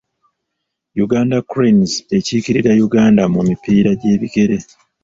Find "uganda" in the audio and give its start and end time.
1.03-1.37, 2.87-3.23